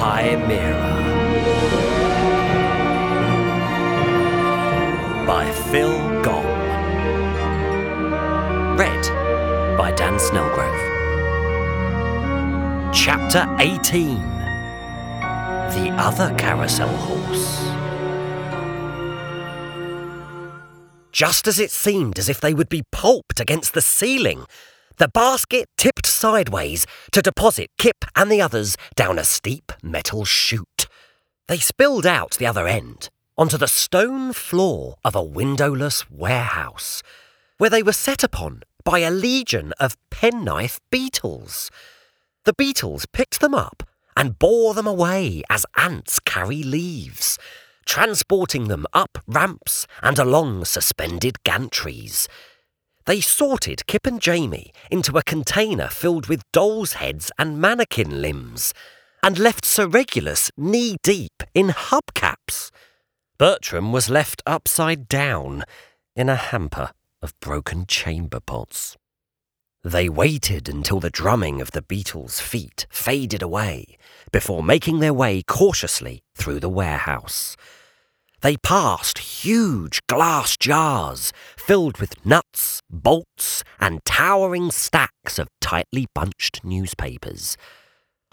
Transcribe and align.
Chimera 0.00 0.80
by 5.26 5.44
Phil 5.70 5.92
Gong. 6.22 6.46
Read 8.78 9.04
by 9.76 9.92
Dan 9.94 10.14
Snellgrove. 10.14 10.80
Chapter 12.94 13.46
18 13.58 14.16
The 15.74 15.94
Other 15.98 16.34
Carousel 16.38 16.88
Horse. 16.88 17.60
Just 21.12 21.46
as 21.46 21.58
it 21.58 21.70
seemed 21.70 22.18
as 22.18 22.30
if 22.30 22.40
they 22.40 22.54
would 22.54 22.70
be 22.70 22.84
pulped 22.90 23.38
against 23.38 23.74
the 23.74 23.82
ceiling, 23.82 24.46
the 25.00 25.08
basket 25.08 25.66
tipped 25.78 26.06
sideways 26.06 26.86
to 27.10 27.22
deposit 27.22 27.70
Kip 27.78 28.04
and 28.14 28.30
the 28.30 28.42
others 28.42 28.76
down 28.96 29.18
a 29.18 29.24
steep 29.24 29.72
metal 29.82 30.26
chute. 30.26 30.88
They 31.48 31.56
spilled 31.56 32.04
out 32.04 32.32
the 32.32 32.46
other 32.46 32.68
end 32.68 33.08
onto 33.38 33.56
the 33.56 33.66
stone 33.66 34.34
floor 34.34 34.96
of 35.02 35.14
a 35.16 35.22
windowless 35.22 36.10
warehouse, 36.10 37.02
where 37.56 37.70
they 37.70 37.82
were 37.82 37.94
set 37.94 38.22
upon 38.22 38.62
by 38.84 38.98
a 38.98 39.10
legion 39.10 39.72
of 39.80 39.96
penknife 40.10 40.80
beetles. 40.90 41.70
The 42.44 42.52
beetles 42.52 43.06
picked 43.10 43.40
them 43.40 43.54
up 43.54 43.82
and 44.18 44.38
bore 44.38 44.74
them 44.74 44.86
away 44.86 45.42
as 45.48 45.64
ants 45.78 46.20
carry 46.20 46.62
leaves, 46.62 47.38
transporting 47.86 48.68
them 48.68 48.84
up 48.92 49.16
ramps 49.26 49.86
and 50.02 50.18
along 50.18 50.66
suspended 50.66 51.42
gantries. 51.42 52.28
They 53.10 53.20
sorted 53.20 53.88
Kip 53.88 54.06
and 54.06 54.22
Jamie 54.22 54.72
into 54.88 55.18
a 55.18 55.24
container 55.24 55.88
filled 55.88 56.28
with 56.28 56.48
dolls' 56.52 56.92
heads 56.92 57.32
and 57.36 57.60
mannequin 57.60 58.22
limbs, 58.22 58.72
and 59.20 59.36
left 59.36 59.64
Sir 59.64 59.88
Regulus 59.88 60.52
knee 60.56 60.96
deep 61.02 61.42
in 61.52 61.70
hubcaps. 61.70 62.70
Bertram 63.36 63.90
was 63.90 64.08
left 64.08 64.42
upside 64.46 65.08
down 65.08 65.64
in 66.14 66.28
a 66.28 66.36
hamper 66.36 66.92
of 67.20 67.34
broken 67.40 67.84
chamber 67.84 68.38
pots. 68.38 68.96
They 69.82 70.08
waited 70.08 70.68
until 70.68 71.00
the 71.00 71.10
drumming 71.10 71.60
of 71.60 71.72
the 71.72 71.82
beetles' 71.82 72.38
feet 72.38 72.86
faded 72.90 73.42
away 73.42 73.98
before 74.30 74.62
making 74.62 75.00
their 75.00 75.12
way 75.12 75.42
cautiously 75.42 76.22
through 76.36 76.60
the 76.60 76.68
warehouse. 76.68 77.56
They 78.42 78.56
passed 78.56 79.18
huge 79.18 80.00
glass 80.06 80.56
jars 80.56 81.32
filled 81.58 81.98
with 81.98 82.24
nuts, 82.24 82.80
bolts, 82.88 83.62
and 83.78 84.02
towering 84.04 84.70
stacks 84.70 85.38
of 85.38 85.48
tightly 85.60 86.06
bunched 86.14 86.64
newspapers. 86.64 87.58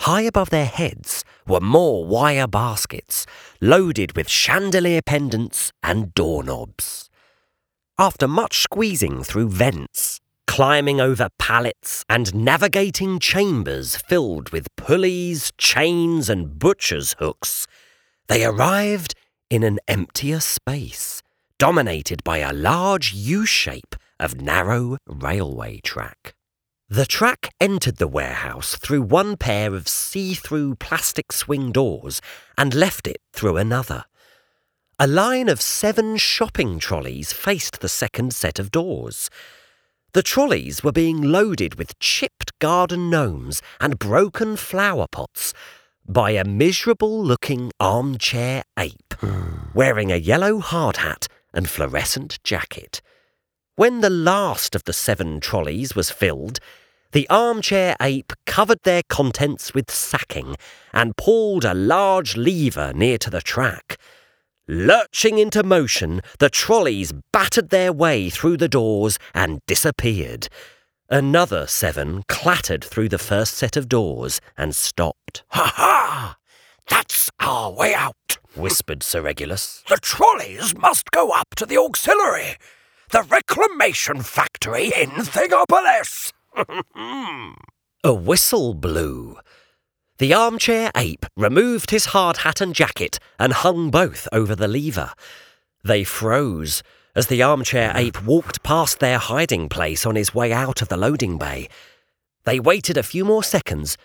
High 0.01 0.21
above 0.21 0.49
their 0.49 0.65
heads 0.65 1.25
were 1.45 1.59
more 1.59 2.05
wire 2.05 2.47
baskets 2.47 3.25
loaded 3.59 4.15
with 4.15 4.29
chandelier 4.29 5.01
pendants 5.01 5.71
and 5.83 6.13
doorknobs. 6.13 7.09
After 7.99 8.27
much 8.27 8.61
squeezing 8.61 9.23
through 9.23 9.49
vents, 9.49 10.21
climbing 10.45 11.01
over 11.01 11.27
pallets, 11.37 12.05
and 12.07 12.33
navigating 12.33 13.19
chambers 13.19 13.95
filled 13.95 14.51
with 14.51 14.73
pulleys, 14.77 15.51
chains, 15.57 16.29
and 16.29 16.57
butcher's 16.57 17.15
hooks, 17.19 17.67
they 18.27 18.45
arrived 18.45 19.15
in 19.49 19.63
an 19.63 19.79
emptier 19.87 20.39
space, 20.39 21.21
dominated 21.57 22.23
by 22.23 22.39
a 22.39 22.53
large 22.53 23.13
U 23.13 23.45
shape 23.45 23.95
of 24.19 24.41
narrow 24.41 24.97
railway 25.07 25.79
track. 25.79 26.33
The 26.89 27.05
track 27.05 27.53
entered 27.59 27.97
the 27.97 28.07
warehouse 28.07 28.75
through 28.75 29.01
one 29.01 29.35
pair 29.35 29.73
of 29.73 29.87
see 29.87 30.33
through 30.33 30.75
plastic 30.75 31.31
swing 31.31 31.71
doors 31.71 32.21
and 32.57 32.73
left 32.73 33.07
it 33.07 33.21
through 33.33 33.57
another. 33.57 34.05
A 34.99 35.05
line 35.05 35.49
of 35.49 35.61
seven 35.61 36.17
shopping 36.17 36.79
trolleys 36.79 37.33
faced 37.33 37.81
the 37.81 37.89
second 37.89 38.33
set 38.33 38.57
of 38.57 38.71
doors. 38.71 39.29
The 40.13 40.23
trolleys 40.23 40.83
were 40.83 40.91
being 40.93 41.21
loaded 41.21 41.75
with 41.75 41.99
chipped 41.99 42.57
garden 42.59 43.09
gnomes 43.09 43.61
and 43.79 43.99
broken 43.99 44.55
flower 44.55 45.07
pots 45.11 45.53
by 46.07 46.31
a 46.31 46.45
miserable 46.45 47.21
looking 47.21 47.71
armchair 47.79 48.63
ape 48.79 49.06
wearing 49.73 50.11
a 50.11 50.17
yellow 50.17 50.59
hard 50.59 50.97
hat 50.97 51.27
and 51.53 51.69
fluorescent 51.69 52.41
jacket. 52.43 53.01
When 53.75 54.01
the 54.01 54.09
last 54.09 54.75
of 54.75 54.83
the 54.85 54.93
seven 54.93 55.39
trolleys 55.39 55.95
was 55.95 56.09
filled, 56.09 56.59
the 57.11 57.27
armchair 57.29 57.95
ape 58.01 58.33
covered 58.45 58.83
their 58.83 59.03
contents 59.07 59.73
with 59.73 59.89
sacking 59.89 60.55
and 60.93 61.15
pulled 61.15 61.63
a 61.63 61.73
large 61.73 62.35
lever 62.35 62.91
near 62.93 63.17
to 63.19 63.29
the 63.29 63.41
track. 63.41 63.97
Lurching 64.67 65.37
into 65.37 65.63
motion, 65.63 66.21
the 66.39 66.49
trolleys 66.49 67.13
battered 67.31 67.69
their 67.69 67.93
way 67.93 68.29
through 68.29 68.57
the 68.57 68.67
doors 68.67 69.17
and 69.33 69.61
disappeared. 69.65 70.49
Another 71.09 71.67
seven 71.67 72.23
clattered 72.27 72.83
through 72.83 73.07
the 73.07 73.17
first 73.17 73.53
set 73.53 73.77
of 73.77 73.87
doors 73.87 74.41
and 74.57 74.75
stopped. 74.75 75.43
Ha 75.51 75.71
ha! 75.75 76.35
That's 76.89 77.31
our 77.39 77.71
way 77.71 77.93
out, 77.93 78.26
whispered 78.57 79.03
Sir 79.03 79.21
Regulus. 79.21 79.83
The 79.87 79.97
trolleys 79.97 80.75
must 80.77 81.11
go 81.11 81.31
up 81.31 81.55
to 81.55 81.65
the 81.65 81.77
auxiliary, 81.77 82.57
the 83.11 83.23
reclamation 83.23 84.21
factory 84.21 84.85
in 84.87 85.09
Thingopolis. 85.11 86.33
A 88.03 88.13
whistle 88.13 88.73
blew. 88.73 89.37
The 90.17 90.33
armchair 90.33 90.91
ape 90.95 91.25
removed 91.35 91.91
his 91.91 92.07
hard 92.07 92.37
hat 92.37 92.59
and 92.59 92.73
jacket 92.73 93.19
and 93.37 93.53
hung 93.53 93.91
both 93.91 94.27
over 94.31 94.55
the 94.55 94.67
lever. 94.67 95.13
They 95.83 96.03
froze 96.03 96.81
as 97.15 97.27
the 97.27 97.43
armchair 97.43 97.91
ape 97.95 98.23
walked 98.23 98.63
past 98.63 98.99
their 98.99 99.19
hiding 99.19 99.69
place 99.69 100.05
on 100.05 100.15
his 100.15 100.33
way 100.33 100.51
out 100.51 100.81
of 100.81 100.89
the 100.89 100.97
loading 100.97 101.37
bay. 101.37 101.67
They 102.45 102.59
waited 102.59 102.97
a 102.97 103.03
few 103.03 103.25
more 103.25 103.43
seconds 103.43 103.97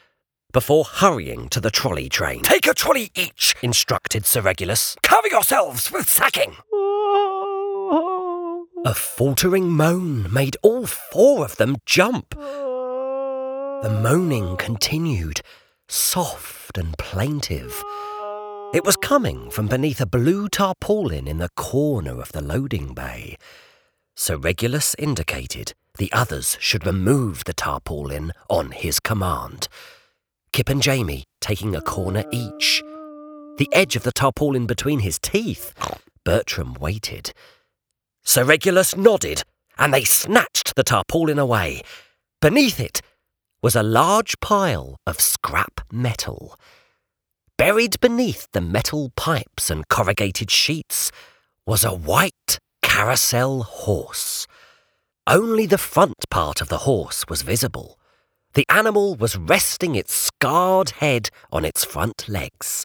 before 0.52 0.84
hurrying 0.84 1.48
to 1.48 1.60
the 1.60 1.70
trolley 1.70 2.08
train. 2.08 2.42
Take 2.42 2.66
a 2.66 2.74
trolley 2.74 3.10
each, 3.14 3.54
instructed 3.62 4.26
Sir 4.26 4.42
Regulus. 4.42 4.96
Cover 5.02 5.28
yourselves 5.28 5.90
with 5.90 6.08
sacking. 6.08 6.56
A 8.84 8.94
faltering 8.94 9.68
moan 9.68 10.32
made 10.32 10.56
all 10.62 10.86
four 10.86 11.44
of 11.44 11.56
them 11.56 11.76
jump. 11.86 12.30
The 12.30 14.00
moaning 14.02 14.56
continued, 14.56 15.40
soft 15.88 16.78
and 16.78 16.96
plaintive. 16.98 17.82
It 18.74 18.84
was 18.84 18.96
coming 18.96 19.50
from 19.50 19.68
beneath 19.68 20.00
a 20.00 20.06
blue 20.06 20.48
tarpaulin 20.48 21.28
in 21.28 21.38
the 21.38 21.50
corner 21.56 22.20
of 22.20 22.32
the 22.32 22.40
loading 22.40 22.94
bay. 22.94 23.36
Sir 24.14 24.36
Regulus 24.36 24.94
indicated 24.98 25.74
the 25.98 26.10
others 26.12 26.56
should 26.60 26.86
remove 26.86 27.44
the 27.44 27.52
tarpaulin 27.52 28.32
on 28.48 28.70
his 28.70 28.98
command. 28.98 29.68
Kip 30.52 30.68
and 30.68 30.82
Jamie 30.82 31.24
taking 31.40 31.74
a 31.74 31.80
corner 31.80 32.24
each. 32.30 32.82
The 33.56 33.68
edge 33.72 33.96
of 33.96 34.02
the 34.02 34.12
tarpaulin 34.12 34.66
between 34.66 34.98
his 34.98 35.18
teeth. 35.18 35.72
Bertram 36.24 36.74
waited. 36.74 37.32
Sir 38.22 38.44
Regulus 38.44 38.94
nodded, 38.94 39.44
and 39.78 39.94
they 39.94 40.04
snatched 40.04 40.74
the 40.74 40.84
tarpaulin 40.84 41.38
away. 41.38 41.80
Beneath 42.42 42.78
it 42.78 43.00
was 43.62 43.74
a 43.74 43.82
large 43.82 44.38
pile 44.40 44.96
of 45.06 45.22
scrap 45.22 45.80
metal. 45.90 46.58
Buried 47.56 47.98
beneath 48.00 48.46
the 48.52 48.60
metal 48.60 49.10
pipes 49.16 49.70
and 49.70 49.88
corrugated 49.88 50.50
sheets 50.50 51.10
was 51.66 51.82
a 51.82 51.94
white 51.94 52.58
carousel 52.82 53.62
horse. 53.62 54.46
Only 55.26 55.64
the 55.64 55.78
front 55.78 56.28
part 56.28 56.60
of 56.60 56.68
the 56.68 56.78
horse 56.78 57.24
was 57.26 57.40
visible. 57.40 57.98
The 58.54 58.66
animal 58.68 59.14
was 59.14 59.36
resting 59.36 59.94
its 59.94 60.12
scarred 60.12 60.90
head 60.90 61.30
on 61.50 61.64
its 61.64 61.84
front 61.84 62.28
legs. 62.28 62.84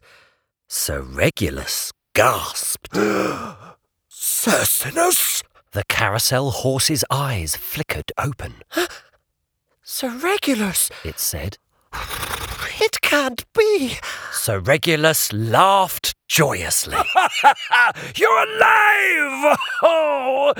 Sir 0.66 1.02
Regulus 1.02 1.92
gasped. 2.14 2.92
Cercinus? 4.08 5.42
The 5.72 5.84
carousel 5.88 6.50
horse's 6.50 7.04
eyes 7.10 7.54
flickered 7.54 8.12
open. 8.16 8.54
Sir 9.82 10.10
Regulus, 10.10 10.90
it 11.04 11.18
said. 11.18 11.58
It 12.80 13.00
can't 13.00 13.44
be. 13.54 13.96
Sir 14.30 14.60
Regulus 14.60 15.32
laughed 15.32 16.14
joyously. 16.28 16.96
You're 18.14 18.42
alive! 18.44 19.58
Oh! 19.82 20.52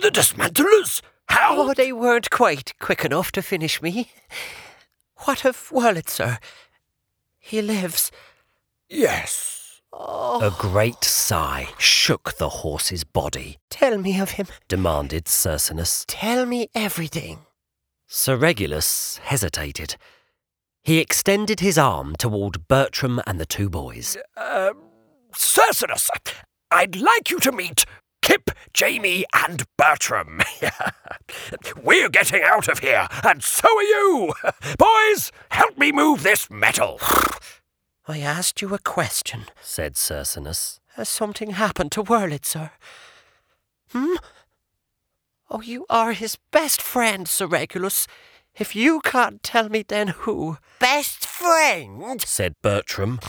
The 0.00 0.10
dismantlers? 0.10 1.02
How? 1.28 1.56
Oh, 1.56 1.74
they 1.74 1.92
weren't 1.92 2.30
quite 2.30 2.72
quick 2.80 3.04
enough 3.04 3.32
to 3.32 3.42
finish 3.42 3.80
me. 3.82 4.10
What 5.24 5.44
of 5.44 5.70
Wurlitzer? 5.70 6.38
He 7.38 7.62
lives. 7.62 8.10
Yes. 8.88 9.80
Oh. 9.92 10.40
A 10.44 10.50
great 10.50 11.04
sigh 11.04 11.68
shook 11.78 12.36
the 12.36 12.48
horse's 12.48 13.04
body. 13.04 13.58
Tell 13.70 13.96
me 13.98 14.18
of 14.20 14.32
him, 14.32 14.46
demanded 14.68 15.26
Cercinus. 15.26 16.04
Tell 16.08 16.46
me 16.46 16.68
everything. 16.74 17.40
Sir 18.06 18.36
Regulus 18.36 19.18
hesitated. 19.22 19.96
He 20.82 20.98
extended 20.98 21.60
his 21.60 21.78
arm 21.78 22.14
toward 22.16 22.68
Bertram 22.68 23.20
and 23.26 23.40
the 23.40 23.46
two 23.46 23.70
boys. 23.70 24.16
Uh, 24.36 24.72
Cercinus, 25.32 26.10
I'd 26.70 26.96
like 26.96 27.30
you 27.30 27.38
to 27.40 27.52
meet 27.52 27.84
Kip, 28.24 28.50
Jamie, 28.72 29.26
and 29.34 29.64
Bertram. 29.76 30.40
We're 31.84 32.08
getting 32.08 32.42
out 32.42 32.68
of 32.68 32.78
here, 32.78 33.06
and 33.22 33.42
so 33.42 33.68
are 33.68 33.82
you. 33.82 34.32
Boys, 34.78 35.30
help 35.50 35.76
me 35.76 35.92
move 35.92 36.22
this 36.22 36.50
metal. 36.50 36.98
I 38.08 38.20
asked 38.20 38.62
you 38.62 38.72
a 38.72 38.78
question, 38.78 39.44
said 39.60 39.94
Cercinus. 39.96 40.80
Has 40.94 41.10
something 41.10 41.50
happened 41.50 41.92
to 41.92 42.02
Wurlitzer? 42.02 42.70
Hmm? 43.90 44.14
Oh, 45.50 45.60
you 45.60 45.84
are 45.90 46.14
his 46.14 46.38
best 46.50 46.80
friend, 46.80 47.28
Sir 47.28 47.46
Regulus. 47.46 48.06
If 48.56 48.74
you 48.74 49.00
can't 49.02 49.42
tell 49.42 49.68
me, 49.68 49.84
then 49.86 50.08
who? 50.08 50.56
Best 50.78 51.26
friend? 51.26 52.22
said 52.22 52.54
Bertram. 52.62 53.20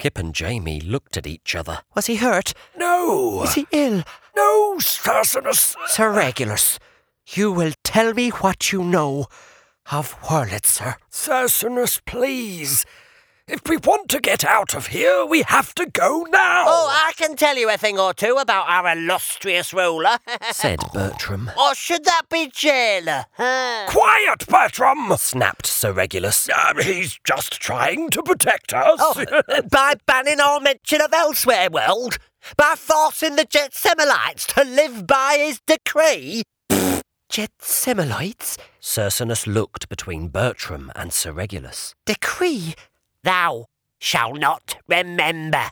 Kip 0.00 0.16
and 0.16 0.34
Jamie 0.34 0.80
looked 0.80 1.18
at 1.18 1.26
each 1.26 1.54
other. 1.54 1.80
Was 1.94 2.06
he 2.06 2.16
hurt? 2.16 2.54
No. 2.74 3.42
Is 3.42 3.52
he 3.52 3.66
ill? 3.70 4.02
No, 4.34 4.78
Cercinus. 4.78 5.76
Sir 5.88 6.10
Regulus, 6.10 6.78
you 7.26 7.52
will 7.52 7.74
tell 7.84 8.14
me 8.14 8.30
what 8.30 8.72
you 8.72 8.82
know 8.82 9.26
of 9.92 10.18
Wurlitzer. 10.22 10.94
Cercinus, 11.10 12.00
please. 12.06 12.86
If 13.52 13.68
we 13.68 13.78
want 13.78 14.08
to 14.10 14.20
get 14.20 14.44
out 14.44 14.76
of 14.76 14.86
here, 14.86 15.26
we 15.26 15.42
have 15.42 15.74
to 15.74 15.84
go 15.84 16.24
now. 16.30 16.64
Oh, 16.68 16.88
I 16.88 17.12
can 17.16 17.34
tell 17.34 17.56
you 17.56 17.68
a 17.68 17.76
thing 17.76 17.98
or 17.98 18.14
two 18.14 18.36
about 18.40 18.68
our 18.68 18.92
illustrious 18.92 19.74
ruler. 19.74 20.18
said 20.52 20.78
Bertram. 20.94 21.50
or 21.58 21.74
should 21.74 22.04
that 22.04 22.22
be 22.30 22.48
jailer? 22.54 23.24
Quiet, 23.36 24.46
Bertram! 24.48 25.12
snapped 25.16 25.66
Sir 25.66 25.90
Regulus. 25.90 26.48
Uh, 26.48 26.74
he's 26.80 27.18
just 27.24 27.54
trying 27.60 28.08
to 28.10 28.22
protect 28.22 28.72
us. 28.72 29.00
Oh, 29.00 29.24
by 29.70 29.94
banning 30.06 30.38
all 30.38 30.60
mention 30.60 31.00
of 31.00 31.12
elsewhere 31.12 31.70
world? 31.70 32.18
By 32.56 32.74
forcing 32.76 33.34
the 33.34 33.46
Jetsemelites 33.46 34.46
to 34.54 34.62
live 34.62 35.08
by 35.08 35.38
his 35.40 35.60
decree? 35.66 36.44
Jetsemelites? 37.32 38.58
Cercinus 38.80 39.46
looked 39.46 39.88
between 39.88 40.28
Bertram 40.28 40.92
and 40.94 41.12
Sir 41.12 41.32
Regulus. 41.32 41.94
Decree? 42.06 42.74
Thou 43.22 43.66
shall 43.98 44.34
not 44.34 44.76
remember. 44.88 45.70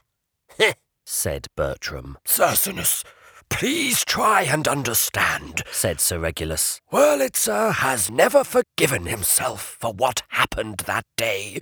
said 1.06 1.46
Bertram. 1.56 2.18
Cercinus, 2.26 3.04
please 3.48 4.04
try 4.04 4.42
and 4.42 4.68
understand. 4.68 5.62
said 5.70 6.00
Sir 6.00 6.18
Regulus. 6.18 6.80
Wurlitzer 6.92 7.74
has 7.74 8.10
never 8.10 8.44
forgiven 8.44 9.06
himself 9.06 9.76
for 9.80 9.92
what 9.92 10.22
happened 10.28 10.78
that 10.86 11.04
day 11.16 11.60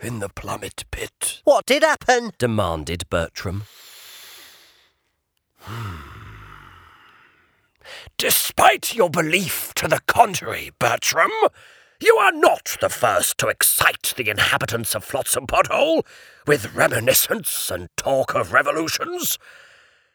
in 0.00 0.20
the 0.20 0.28
plummet 0.28 0.84
pit. 0.90 1.40
What 1.44 1.66
did 1.66 1.82
happen? 1.82 2.30
demanded 2.38 3.08
Bertram. 3.10 3.64
Hmm. 5.60 6.14
Despite 8.16 8.94
your 8.94 9.10
belief 9.10 9.74
to 9.74 9.88
the 9.88 10.00
contrary, 10.06 10.70
Bertram, 10.78 11.32
you 12.00 12.16
are 12.16 12.32
not 12.32 12.76
the 12.80 12.88
first 12.88 13.38
to 13.38 13.48
excite 13.48 14.14
the 14.16 14.28
inhabitants 14.28 14.94
of 14.94 15.04
Flotsam 15.04 15.46
Pothole 15.46 16.04
with 16.46 16.74
reminiscence 16.74 17.70
and 17.70 17.88
talk 17.96 18.34
of 18.34 18.52
revolutions. 18.52 19.38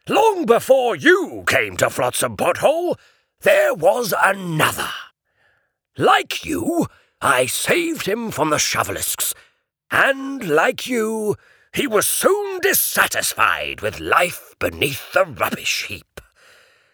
Long 0.07 0.45
before 0.45 0.95
you 0.95 1.43
came 1.47 1.77
to 1.77 1.89
Flotsam 1.89 2.35
Pothole, 2.35 2.97
there 3.41 3.73
was 3.73 4.13
another. 4.21 4.89
Like 5.97 6.45
you, 6.45 6.87
I 7.21 7.45
saved 7.45 8.05
him 8.05 8.31
from 8.31 8.49
the 8.49 8.57
Shovelisks, 8.57 9.33
and 9.91 10.47
like 10.47 10.87
you, 10.87 11.35
he 11.73 11.87
was 11.87 12.07
soon 12.07 12.59
dissatisfied 12.61 13.81
with 13.81 13.99
life 13.99 14.55
beneath 14.59 15.13
the 15.13 15.25
rubbish 15.25 15.85
heap. 15.87 16.21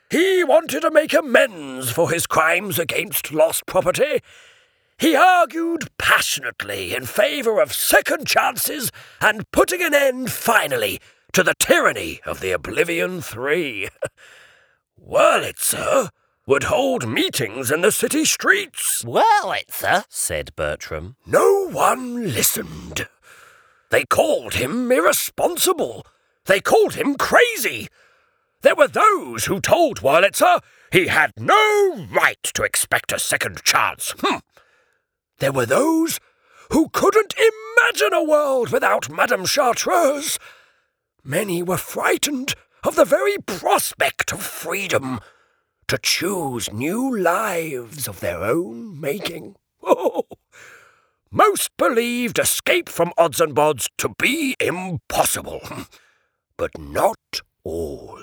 He 0.10 0.44
wanted 0.44 0.82
to 0.82 0.92
make 0.92 1.14
amends 1.14 1.92
for 1.92 2.12
his 2.12 2.28
crimes 2.28 2.78
against 2.78 3.32
lost 3.32 3.66
property. 3.66 4.22
He 4.98 5.16
argued 5.16 5.90
passionately 5.98 6.96
in 6.96 7.06
favour 7.06 7.60
of 7.60 7.74
second 7.74 8.28
chances 8.28 8.92
and 9.20 9.50
putting 9.52 9.82
an 9.82 9.94
end, 9.94 10.32
finally, 10.32 11.00
to 11.34 11.44
the 11.44 11.54
tyranny 11.60 12.22
of 12.26 12.40
the 12.40 12.52
Oblivion 12.52 13.22
Three. 13.22 13.90
Wurlitzer 15.00 16.10
would 16.48 16.64
hold 16.64 17.08
meetings 17.08 17.72
in 17.72 17.82
the 17.82 17.92
city 17.92 18.24
streets. 18.24 19.04
Wurlitzer? 19.04 20.06
said 20.08 20.56
Bertram. 20.56 21.18
No 21.26 21.68
one 21.68 22.34
listened. 22.34 23.08
They 23.90 24.06
called 24.06 24.54
him 24.54 24.92
irresponsible. 24.92 26.06
They 26.46 26.62
called 26.62 26.94
him 26.94 27.16
crazy. 27.16 27.90
There 28.62 28.76
were 28.76 28.88
those 28.88 29.46
who 29.46 29.60
told 29.60 30.02
Wurlitzer 30.02 30.62
he 30.92 31.08
had 31.08 31.34
no 31.38 32.08
right 32.10 32.42
to 32.44 32.64
expect 32.64 33.12
a 33.12 33.20
second 33.20 33.64
chance. 33.64 34.14
Hm. 34.22 34.42
There 35.40 35.52
were 35.52 35.66
those 35.66 36.20
who 36.72 36.90
couldn't 36.90 37.34
imagine 37.38 38.14
a 38.14 38.24
world 38.24 38.72
without 38.72 39.10
Madame 39.10 39.46
Chartreuse. 39.46 40.40
Many 41.24 41.62
were 41.62 41.78
frightened 41.78 42.54
of 42.84 42.96
the 42.96 43.06
very 43.06 43.38
prospect 43.38 44.32
of 44.32 44.42
freedom 44.42 45.20
to 45.88 45.98
choose 45.98 46.72
new 46.72 47.16
lives 47.18 48.08
of 48.08 48.20
their 48.20 48.44
own 48.44 49.00
making. 49.00 49.56
Oh, 49.88 50.24
most 51.30 51.70
believed 51.78 52.40
escape 52.40 52.90
from 52.90 53.14
odds 53.20 53.40
and 53.40 53.54
bods 53.54 53.88
to 54.00 54.10
be 54.18 54.56
impossible, 54.60 55.62
but 56.58 56.72
not 56.80 57.42
all. 57.64 58.20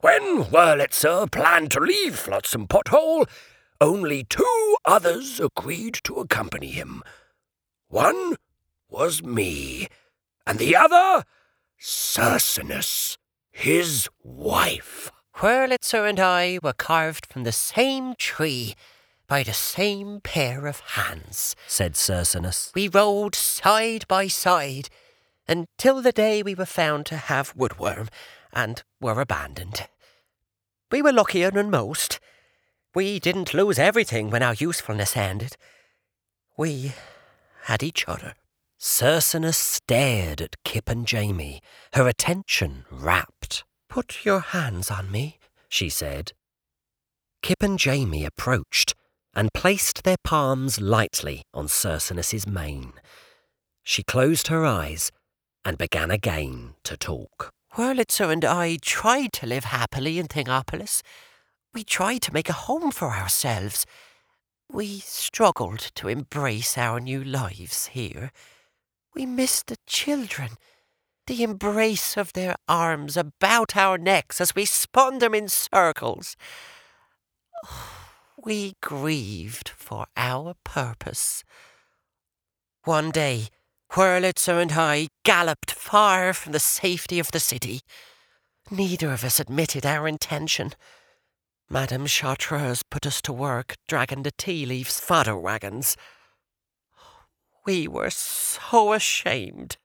When 0.00 0.44
Wurlitzer 0.44 1.30
planned 1.30 1.70
to 1.70 1.80
leave 1.80 2.18
Flotsam 2.18 2.66
Pothole, 2.66 3.26
only 3.82 4.22
two 4.22 4.76
others 4.84 5.40
agreed 5.40 5.98
to 6.04 6.20
accompany 6.20 6.68
him. 6.68 7.02
One 7.88 8.36
was 8.88 9.24
me, 9.24 9.88
and 10.46 10.60
the 10.60 10.76
other, 10.76 11.24
Cercinus, 11.80 13.18
his 13.50 14.08
wife. 14.22 15.10
Wurlitzer 15.34 16.08
and 16.08 16.20
I 16.20 16.60
were 16.62 16.72
carved 16.72 17.26
from 17.26 17.42
the 17.42 17.50
same 17.50 18.14
tree 18.14 18.76
by 19.26 19.42
the 19.42 19.52
same 19.52 20.20
pair 20.20 20.68
of 20.68 20.78
hands, 20.80 21.56
said 21.66 21.94
Cercinus. 21.94 22.70
We 22.76 22.86
rode 22.86 23.34
side 23.34 24.06
by 24.06 24.28
side 24.28 24.90
until 25.48 26.00
the 26.00 26.12
day 26.12 26.40
we 26.44 26.54
were 26.54 26.66
found 26.66 27.04
to 27.06 27.16
have 27.16 27.56
woodworm 27.56 28.08
and 28.52 28.84
were 29.00 29.20
abandoned. 29.20 29.88
We 30.92 31.02
were 31.02 31.12
luckier 31.12 31.50
than 31.50 31.70
most. 31.70 32.20
We 32.94 33.18
didn't 33.18 33.54
lose 33.54 33.78
everything 33.78 34.30
when 34.30 34.42
our 34.42 34.54
usefulness 34.54 35.16
ended. 35.16 35.56
We 36.56 36.92
had 37.64 37.82
each 37.82 38.06
other. 38.06 38.34
Cercinus 38.78 39.56
stared 39.56 40.42
at 40.42 40.56
Kip 40.64 40.88
and 40.88 41.06
Jamie, 41.06 41.62
her 41.94 42.06
attention 42.06 42.84
rapt. 42.90 43.64
Put 43.88 44.24
your 44.24 44.40
hands 44.40 44.90
on 44.90 45.10
me, 45.10 45.38
she 45.68 45.88
said. 45.88 46.32
Kip 47.42 47.62
and 47.62 47.78
Jamie 47.78 48.24
approached 48.24 48.94
and 49.34 49.52
placed 49.54 50.02
their 50.02 50.16
palms 50.22 50.80
lightly 50.80 51.44
on 51.54 51.68
Cercinus's 51.68 52.46
mane. 52.46 52.92
She 53.82 54.02
closed 54.02 54.48
her 54.48 54.66
eyes 54.66 55.10
and 55.64 55.78
began 55.78 56.10
again 56.10 56.74
to 56.84 56.96
talk. 56.96 57.50
Wurlitzer 57.76 58.30
and 58.30 58.44
I 58.44 58.76
tried 58.82 59.32
to 59.34 59.46
live 59.46 59.64
happily 59.64 60.18
in 60.18 60.28
Thingopolis. 60.28 61.02
We 61.74 61.84
tried 61.84 62.20
to 62.22 62.34
make 62.34 62.50
a 62.50 62.64
home 62.68 62.90
for 62.90 63.12
ourselves. 63.12 63.86
We 64.70 64.98
struggled 65.00 65.90
to 65.94 66.08
embrace 66.08 66.76
our 66.76 67.00
new 67.00 67.24
lives 67.24 67.86
here. 67.86 68.30
We 69.14 69.24
missed 69.24 69.68
the 69.68 69.78
children, 69.86 70.50
the 71.26 71.42
embrace 71.42 72.16
of 72.16 72.34
their 72.34 72.56
arms 72.68 73.16
about 73.16 73.76
our 73.76 73.96
necks 73.96 74.40
as 74.40 74.54
we 74.54 74.64
spun 74.66 75.18
them 75.18 75.34
in 75.34 75.48
circles. 75.48 76.36
We 78.44 78.74
grieved 78.80 79.68
for 79.68 80.06
our 80.16 80.54
purpose. 80.64 81.44
One 82.82 83.12
day, 83.12 83.48
Wurlitzer 83.92 84.60
and 84.60 84.72
I 84.72 85.08
galloped 85.22 85.70
far 85.70 86.32
from 86.32 86.50
the 86.50 86.58
safety 86.58 87.20
of 87.20 87.30
the 87.30 87.38
city. 87.38 87.82
Neither 88.68 89.12
of 89.12 89.22
us 89.22 89.38
admitted 89.38 89.86
our 89.86 90.08
intention. 90.08 90.72
Madame 91.70 92.06
Chartreuse 92.06 92.82
put 92.82 93.06
us 93.06 93.22
to 93.22 93.32
work 93.32 93.76
dragging 93.88 94.22
the 94.22 94.32
tea 94.32 94.66
leaves 94.66 95.00
fodder 95.00 95.36
wagons. 95.36 95.96
We 97.64 97.88
were 97.88 98.10
so 98.10 98.92
ashamed. 98.92 99.76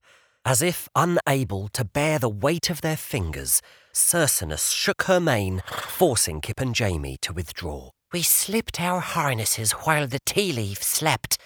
As 0.44 0.62
if 0.62 0.90
unable 0.96 1.68
to 1.70 1.84
bear 1.86 2.20
the 2.20 2.30
weight 2.30 2.70
of 2.70 2.82
their 2.82 2.98
fingers, 2.98 3.62
Cercinus 3.94 4.72
shook 4.72 5.04
her 5.04 5.20
mane, 5.20 5.62
forcing 5.68 6.42
Kip 6.42 6.60
and 6.60 6.74
Jamie 6.74 7.18
to 7.22 7.34
withdraw. 7.34 7.92
We 8.14 8.22
slipped 8.22 8.80
our 8.80 9.02
harnesses 9.02 9.74
while 9.74 10.08
the 10.08 10.20
tea 10.26 10.54
leaf 10.54 10.82
slept. 10.82 11.38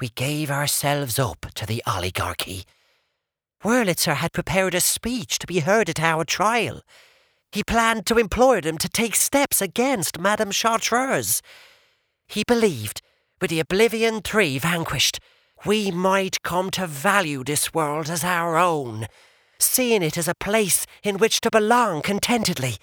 we 0.00 0.08
gave 0.08 0.50
ourselves 0.50 1.18
up 1.18 1.46
to 1.54 1.64
the 1.66 1.82
oligarchy. 1.86 2.64
Wurlitzer 3.62 4.16
had 4.16 4.32
prepared 4.32 4.74
a 4.74 4.80
speech 4.80 5.38
to 5.38 5.46
be 5.46 5.60
heard 5.60 5.88
at 5.88 6.00
our 6.00 6.24
trial. 6.24 6.82
He 7.54 7.62
planned 7.62 8.04
to 8.06 8.18
implore 8.18 8.60
them 8.60 8.78
to 8.78 8.88
take 8.88 9.14
steps 9.14 9.62
against 9.62 10.18
Madame 10.18 10.50
Chartreuse. 10.50 11.40
He 12.26 12.42
believed, 12.42 13.00
with 13.40 13.48
the 13.50 13.60
Oblivion 13.60 14.22
Tree 14.22 14.58
vanquished, 14.58 15.20
we 15.64 15.92
might 15.92 16.42
come 16.42 16.72
to 16.72 16.88
value 16.88 17.44
this 17.44 17.72
world 17.72 18.10
as 18.10 18.24
our 18.24 18.56
own, 18.56 19.06
seeing 19.60 20.02
it 20.02 20.18
as 20.18 20.26
a 20.26 20.34
place 20.34 20.84
in 21.04 21.18
which 21.18 21.40
to 21.42 21.48
belong 21.48 22.02
contentedly, 22.02 22.74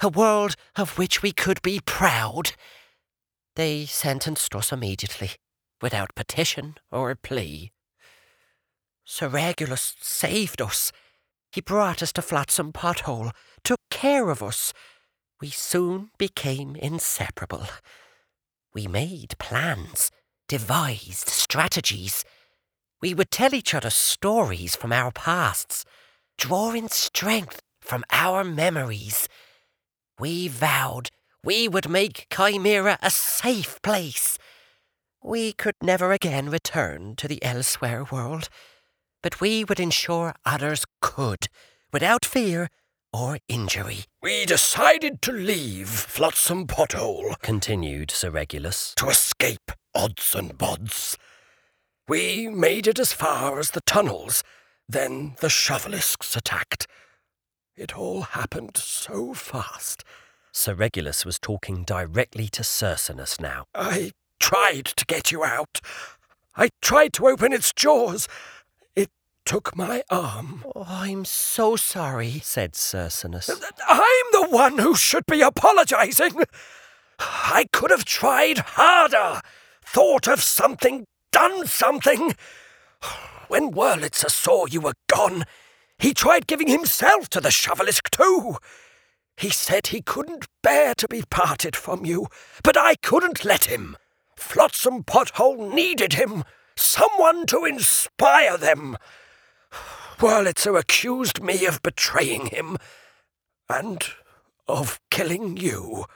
a 0.00 0.08
world 0.08 0.56
of 0.74 0.98
which 0.98 1.22
we 1.22 1.30
could 1.30 1.62
be 1.62 1.78
proud. 1.78 2.50
They 3.54 3.86
sentenced 3.86 4.52
us 4.52 4.72
immediately, 4.72 5.30
without 5.80 6.16
petition 6.16 6.74
or 6.90 7.14
plea. 7.14 7.70
Sir 9.04 9.28
Regulus 9.28 9.94
saved 10.00 10.60
us. 10.60 10.90
He 11.52 11.60
brought 11.60 12.02
us 12.02 12.12
to 12.14 12.22
Flotsam 12.22 12.72
Pothole, 12.72 13.30
took 13.62 13.77
care 14.02 14.30
of 14.30 14.42
us. 14.42 14.72
We 15.40 15.50
soon 15.50 16.10
became 16.18 16.76
inseparable. 16.76 17.66
We 18.74 18.86
made 18.86 19.38
plans, 19.38 20.10
devised 20.48 21.28
strategies. 21.28 22.24
We 23.00 23.14
would 23.14 23.30
tell 23.30 23.54
each 23.54 23.74
other 23.74 23.90
stories 23.90 24.76
from 24.76 24.92
our 24.92 25.10
pasts, 25.10 25.84
drawing 26.36 26.88
strength 26.88 27.60
from 27.80 28.04
our 28.10 28.44
memories. 28.44 29.28
We 30.18 30.48
vowed 30.48 31.10
we 31.44 31.68
would 31.68 31.88
make 31.88 32.26
Chimera 32.30 32.98
a 33.00 33.10
safe 33.10 33.80
place. 33.82 34.38
We 35.22 35.52
could 35.52 35.76
never 35.82 36.12
again 36.12 36.50
return 36.50 37.16
to 37.16 37.28
the 37.28 37.42
elsewhere 37.42 38.04
world 38.04 38.48
but 39.22 39.40
we 39.40 39.64
would 39.64 39.80
ensure 39.80 40.34
others 40.44 40.84
could, 41.00 41.48
without 41.92 42.24
fear 42.24 42.68
or 43.12 43.38
injury. 43.48 44.04
We 44.22 44.44
decided 44.46 45.22
to 45.22 45.32
leave 45.32 45.88
Flotsam 45.88 46.66
Pothole, 46.66 47.40
continued 47.42 48.10
Sir 48.10 48.30
Regulus, 48.30 48.94
to 48.96 49.08
escape 49.08 49.72
odds 49.94 50.34
and 50.34 50.56
bods. 50.56 51.16
We 52.06 52.48
made 52.48 52.86
it 52.86 52.98
as 52.98 53.12
far 53.12 53.58
as 53.58 53.72
the 53.72 53.82
tunnels, 53.82 54.42
then 54.88 55.36
the 55.40 55.48
Shovelisks 55.48 56.36
attacked. 56.36 56.86
It 57.76 57.96
all 57.96 58.22
happened 58.22 58.76
so 58.76 59.34
fast. 59.34 60.04
Sir 60.52 60.74
Regulus 60.74 61.24
was 61.24 61.38
talking 61.38 61.84
directly 61.84 62.48
to 62.48 62.62
Cercinus 62.62 63.40
now. 63.40 63.66
I 63.74 64.12
tried 64.40 64.86
to 64.86 65.04
get 65.04 65.30
you 65.30 65.44
out. 65.44 65.80
I 66.56 66.70
tried 66.82 67.12
to 67.14 67.28
open 67.28 67.52
its 67.52 67.72
jaws 67.72 68.26
took 69.48 69.74
my 69.74 70.02
arm. 70.10 70.62
Oh, 70.76 70.84
I'm 70.86 71.24
so 71.24 71.74
sorry, 71.74 72.38
said 72.44 72.74
Cercinus. 72.74 73.48
I'm 73.88 74.26
the 74.30 74.46
one 74.50 74.76
who 74.76 74.94
should 74.94 75.24
be 75.24 75.40
apologizing. 75.40 76.44
I 77.18 77.64
could 77.72 77.90
have 77.90 78.04
tried 78.04 78.58
harder, 78.58 79.40
thought 79.82 80.28
of 80.28 80.42
something, 80.42 81.06
done 81.32 81.66
something. 81.66 82.34
When 83.48 83.72
Wurlitzer 83.72 84.30
saw 84.30 84.66
you 84.66 84.82
were 84.82 84.92
gone, 85.06 85.44
he 85.98 86.12
tried 86.12 86.46
giving 86.46 86.68
himself 86.68 87.30
to 87.30 87.40
the 87.40 87.48
Shovelisk 87.48 88.10
too. 88.10 88.58
He 89.38 89.48
said 89.48 89.86
he 89.86 90.02
couldn't 90.02 90.44
bear 90.62 90.94
to 90.96 91.08
be 91.08 91.22
parted 91.30 91.74
from 91.74 92.04
you, 92.04 92.26
but 92.62 92.76
I 92.76 92.96
couldn't 92.96 93.46
let 93.46 93.64
him. 93.64 93.96
Flotsam 94.36 95.04
Pothole 95.04 95.72
needed 95.72 96.12
him, 96.12 96.44
someone 96.76 97.46
to 97.46 97.64
inspire 97.64 98.58
them. 98.58 98.98
Wurlitzer 100.18 100.76
accused 100.76 101.42
me 101.42 101.64
of 101.64 101.80
betraying 101.82 102.46
him 102.46 102.76
and 103.68 104.02
of 104.66 105.00
killing 105.10 105.56
you. 105.56 106.06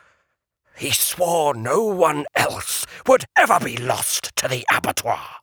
He 0.76 0.90
swore 0.90 1.54
no 1.54 1.84
one 1.84 2.26
else 2.34 2.84
would 3.06 3.24
ever 3.36 3.60
be 3.60 3.76
lost 3.76 4.34
to 4.36 4.48
the 4.48 4.66
abattoir. 4.72 5.36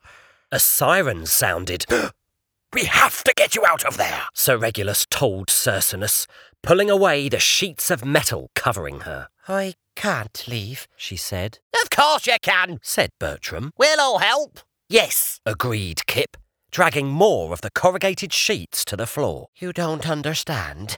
A 0.52 0.60
siren 0.60 1.26
sounded. 1.26 1.86
we 2.74 2.84
have 2.86 3.24
to 3.24 3.34
get 3.36 3.56
you 3.56 3.66
out 3.66 3.86
of 3.86 3.96
there, 3.96 4.24
Sir 4.34 4.58
Regulus 4.58 5.06
told 5.10 5.48
Cercinus, 5.48 6.28
pulling 6.62 6.90
away 6.90 7.30
the 7.30 7.40
sheets 7.40 7.90
of 7.90 8.04
metal 8.04 8.52
covering 8.56 9.02
her. 9.02 9.30
I 9.48 9.76
can't 9.96 10.44
leave, 10.48 10.88
she 10.98 11.16
said. 11.16 11.60
Of 11.82 11.90
course 11.90 12.28
you 12.28 12.36
can, 12.42 12.80
said 12.82 13.12
Bertram. 13.20 13.72
We'll 13.78 14.02
all 14.02 14.20
help. 14.20 14.60
Yes, 14.90 15.40
agreed 15.46 16.06
Kip 16.08 16.36
dragging 16.72 17.08
more 17.08 17.54
of 17.54 17.62
the 17.62 17.72
corrugated 17.72 18.34
sheets 18.34 18.86
to 18.86 18.96
the 18.96 19.06
floor. 19.06 19.48
You 19.58 19.74
don't 19.74 20.10
understand. 20.10 20.98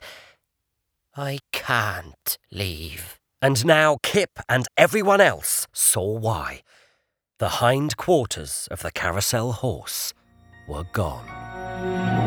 I 1.16 1.40
can't 1.52 2.38
leave. 2.50 3.18
And 3.40 3.64
now 3.66 3.98
Kip 4.02 4.38
and 4.48 4.66
everyone 4.76 5.20
else 5.20 5.66
saw 5.72 6.16
why. 6.16 6.62
The 7.38 7.58
hind 7.60 7.96
quarters 7.96 8.68
of 8.70 8.82
the 8.82 8.92
carousel 8.92 9.52
horse 9.52 10.14
were 10.68 10.84
gone. 10.92 12.21